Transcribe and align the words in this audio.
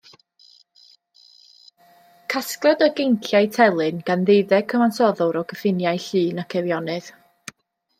Casgliad 2.35 2.83
o 2.87 2.89
geinciau 3.03 3.53
telyn 3.59 4.03
gan 4.11 4.27
ddeuddeg 4.31 4.69
cyfansoddwr 4.75 5.43
o 5.45 5.49
gyffiniau 5.53 6.05
Llŷn 6.09 6.47
ac 6.47 6.61
Eifionydd. 6.63 7.17